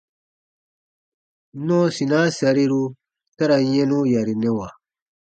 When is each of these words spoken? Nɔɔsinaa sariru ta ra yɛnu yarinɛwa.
Nɔɔsinaa 1.65 2.27
sariru 2.37 2.81
ta 3.37 3.43
ra 3.49 3.57
yɛnu 3.73 3.99
yarinɛwa. 4.13 4.67